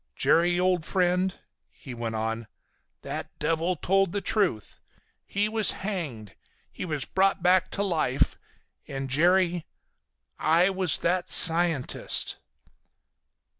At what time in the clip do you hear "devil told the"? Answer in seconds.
3.37-4.19